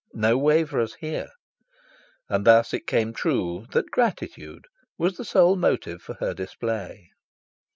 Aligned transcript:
No 0.15 0.35
waverers 0.35 0.95
here. 0.95 1.27
And 2.27 2.43
thus 2.43 2.73
it 2.73 2.87
came 2.87 3.13
true 3.13 3.67
that 3.71 3.91
gratitude 3.91 4.65
was 4.97 5.15
the 5.15 5.23
sole 5.23 5.55
motive 5.55 6.01
for 6.01 6.15
her 6.15 6.33
display. 6.33 7.11